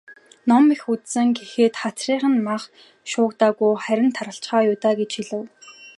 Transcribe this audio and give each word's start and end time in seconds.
"Ном 0.49 0.65
их 0.75 0.81
үзсэн 0.93 1.27
гэхэд 1.37 1.73
хацрын 1.81 2.33
нь 2.35 2.43
мах 2.47 2.63
шуугдаагүй, 3.11 3.73
харин 3.85 4.09
таргалчихаа 4.17 4.61
юу 4.69 4.77
даа" 4.83 4.93
гэж 4.99 5.11
хэлэв. 5.17 5.43